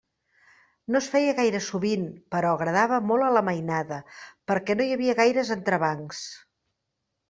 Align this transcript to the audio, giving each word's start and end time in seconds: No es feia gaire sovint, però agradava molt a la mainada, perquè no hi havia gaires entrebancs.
No 0.95 1.01
es 1.03 1.09
feia 1.15 1.35
gaire 1.39 1.61
sovint, 1.65 2.07
però 2.37 2.55
agradava 2.55 3.01
molt 3.11 3.29
a 3.29 3.29
la 3.37 3.45
mainada, 3.53 4.03
perquè 4.53 4.81
no 4.83 4.89
hi 4.91 4.99
havia 4.99 5.21
gaires 5.25 5.57
entrebancs. 5.63 6.29